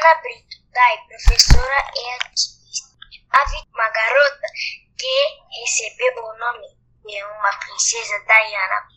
[0.00, 2.88] Diana Brito, Dai, professora e ativista.
[3.32, 4.46] Havia uma garota
[4.96, 6.68] que recebeu o nome
[7.04, 8.88] de uma princesa Diana,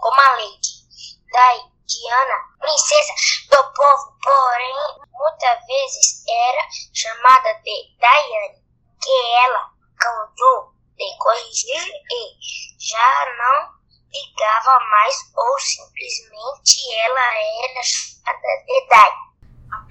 [0.00, 3.12] como a Lady Dai, Diana, princesa
[3.50, 4.74] do povo, porém
[5.12, 8.60] muitas vezes era chamada de Diane,
[9.00, 12.36] que ela causou de corrigir e
[12.80, 13.78] já não
[14.10, 19.27] ligava mais ou simplesmente ela era chamada de Dai.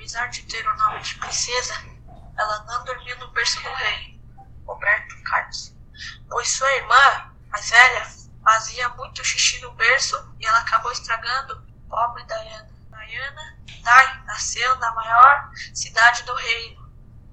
[0.08, 1.74] Apesar de ter o nome de princesa,
[2.38, 4.18] ela não dormia no berço do rei,
[4.66, 5.76] Roberto Carlos,
[6.30, 8.08] pois sua irmã, mais velha,
[8.42, 12.70] fazia muito xixi no berço e ela acabou estragando pobre Diana.
[13.06, 16.90] Diana Dai nasceu na maior cidade do reino,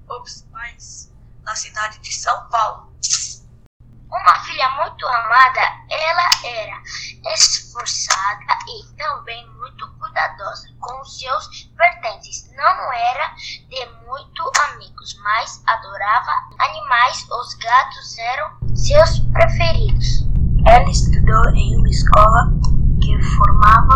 [0.09, 2.93] Ops, mas na cidade de São Paulo.
[4.09, 6.81] Uma filha muito amada, ela era
[7.33, 12.49] esforçada e também muito cuidadosa com seus pertences.
[12.53, 13.35] Não era
[13.67, 14.51] de muito
[15.25, 17.27] mas adorava animais.
[17.31, 20.23] Os gatos eram seus preferidos.
[20.67, 22.53] Ela estudou em uma escola
[23.01, 23.95] que formava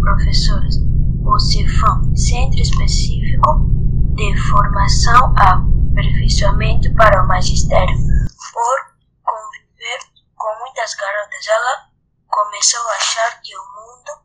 [0.00, 0.76] professores,
[1.24, 3.70] o CEFAM, Centro Específico
[4.14, 7.96] de Formação a Aperfeiçoamento para o Magistério.
[7.96, 8.78] Por
[9.24, 9.98] conviver
[10.36, 11.88] com muitas garotas, ela
[12.28, 14.20] começou a achar que o mundo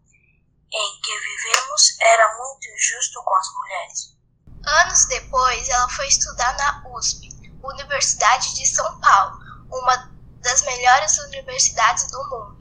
[0.74, 4.19] em que vivemos era muito injusto com as mulheres.
[4.66, 7.30] Anos depois, ela foi estudar na USP,
[7.64, 9.40] Universidade de São Paulo,
[9.72, 12.58] uma das melhores universidades do mundo.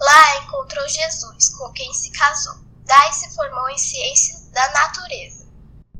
[0.00, 2.54] Lá encontrou Jesus, com quem se casou.
[2.86, 5.46] Daí se formou em ciências da natureza.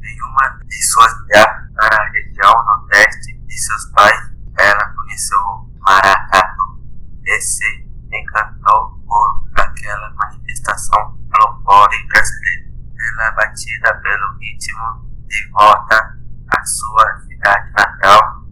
[0.03, 5.39] Em uma de suas viagens para a região nordeste de seus pais, ela conheceu
[5.81, 6.81] Maracatu
[7.25, 12.69] e se encantou por aquela manifestação folclórica brasileira.
[12.99, 16.17] Ela, batida pelo ritmo de volta
[16.51, 18.43] à sua cidade natal,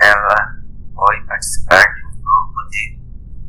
[0.00, 0.54] ela
[0.94, 2.98] foi participar de um grupo de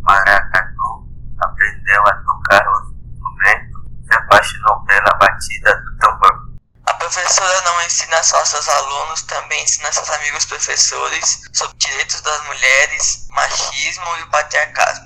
[0.01, 1.07] maracatu,
[1.39, 6.47] aprendeu a tocar os instrumentos, se apaixonou pela batida do tambor.
[6.85, 12.45] A professora não ensina só seus alunos, também ensina seus amigos professores sobre direitos das
[12.45, 14.99] mulheres, machismo e o patriarcado.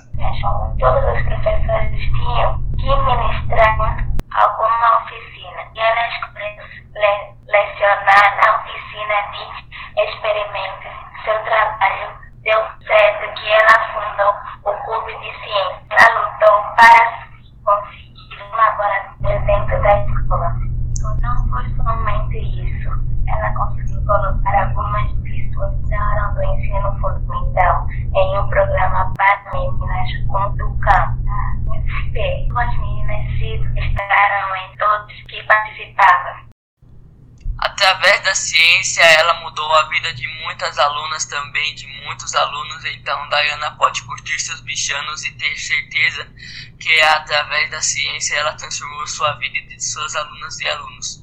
[0.78, 9.16] Todos os professores tinham que ministrar alguma oficina e ela escolheu le lecionar na oficina
[9.32, 10.92] de experimentos.
[11.24, 12.08] Seu trabalho
[12.42, 14.34] deu certo que ela fundou
[14.64, 15.82] o Clube de Ciência.
[15.90, 17.28] Ela lutou para
[17.64, 20.52] conseguir um laboratório dentro da escola.
[21.20, 22.90] Não foi somente isso.
[23.28, 30.10] Ela conseguiu colocar algumas pessoas da hora do ensino fundamental em um programa para meninas
[30.28, 31.22] com o campo.
[32.62, 36.48] Duas meninas se destacaram em todos que participavam.
[37.58, 42.84] Através da ciência, ela mudou a vida de muitas alunas também, de muitos alunos.
[42.84, 46.32] Então, Diana pode curtir seus bichanos e ter certeza
[46.78, 51.21] que através da ciência ela transformou sua vida e de suas alunas e alunos.